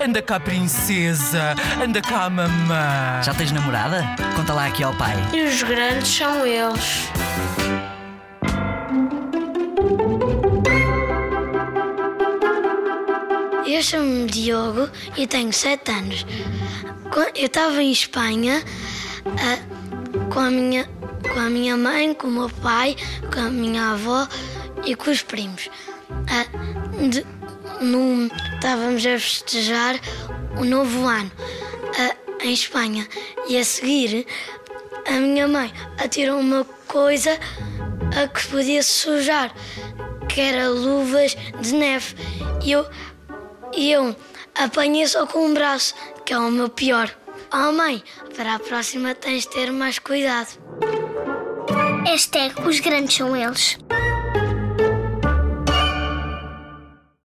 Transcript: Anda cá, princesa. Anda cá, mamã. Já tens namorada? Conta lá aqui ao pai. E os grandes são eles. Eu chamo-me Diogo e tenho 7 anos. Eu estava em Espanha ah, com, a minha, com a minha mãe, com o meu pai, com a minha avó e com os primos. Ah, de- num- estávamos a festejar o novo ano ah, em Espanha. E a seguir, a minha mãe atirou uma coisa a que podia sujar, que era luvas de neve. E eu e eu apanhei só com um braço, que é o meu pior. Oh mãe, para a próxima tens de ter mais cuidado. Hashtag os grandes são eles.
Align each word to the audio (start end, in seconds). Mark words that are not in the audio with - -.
Anda 0.00 0.22
cá, 0.22 0.38
princesa. 0.40 1.54
Anda 1.82 2.00
cá, 2.00 2.28
mamã. 2.30 3.22
Já 3.22 3.34
tens 3.34 3.52
namorada? 3.52 4.04
Conta 4.36 4.52
lá 4.52 4.66
aqui 4.66 4.82
ao 4.82 4.94
pai. 4.94 5.14
E 5.32 5.42
os 5.42 5.62
grandes 5.62 6.08
são 6.08 6.46
eles. 6.46 7.08
Eu 13.66 13.82
chamo-me 13.82 14.26
Diogo 14.26 14.88
e 15.16 15.26
tenho 15.26 15.52
7 15.52 15.90
anos. 15.90 16.26
Eu 17.34 17.46
estava 17.46 17.82
em 17.82 17.90
Espanha 17.92 18.62
ah, 19.26 20.24
com, 20.32 20.40
a 20.40 20.50
minha, 20.50 20.84
com 21.32 21.38
a 21.40 21.48
minha 21.50 21.76
mãe, 21.76 22.12
com 22.14 22.26
o 22.26 22.30
meu 22.30 22.50
pai, 22.50 22.96
com 23.32 23.40
a 23.40 23.50
minha 23.50 23.92
avó 23.92 24.26
e 24.84 24.94
com 24.94 25.10
os 25.10 25.22
primos. 25.22 25.68
Ah, 26.28 26.44
de- 27.08 27.24
num- 27.84 28.28
estávamos 28.54 29.04
a 29.06 29.18
festejar 29.18 29.96
o 30.58 30.64
novo 30.64 31.06
ano 31.06 31.30
ah, 31.98 32.16
em 32.42 32.52
Espanha. 32.52 33.06
E 33.48 33.56
a 33.58 33.64
seguir, 33.64 34.26
a 35.06 35.12
minha 35.12 35.46
mãe 35.48 35.72
atirou 35.98 36.38
uma 36.40 36.64
coisa 36.88 37.38
a 38.20 38.28
que 38.28 38.46
podia 38.48 38.82
sujar, 38.82 39.52
que 40.28 40.40
era 40.40 40.68
luvas 40.68 41.36
de 41.60 41.74
neve. 41.74 42.14
E 42.62 42.72
eu 42.72 42.86
e 43.76 43.90
eu 43.90 44.14
apanhei 44.54 45.06
só 45.06 45.26
com 45.26 45.46
um 45.46 45.54
braço, 45.54 45.94
que 46.24 46.32
é 46.32 46.38
o 46.38 46.50
meu 46.50 46.68
pior. 46.68 47.10
Oh 47.52 47.72
mãe, 47.72 48.02
para 48.36 48.54
a 48.54 48.58
próxima 48.58 49.14
tens 49.14 49.42
de 49.42 49.50
ter 49.50 49.70
mais 49.72 49.98
cuidado. 49.98 50.48
Hashtag 52.06 52.54
os 52.66 52.78
grandes 52.80 53.16
são 53.16 53.36
eles. 53.36 53.78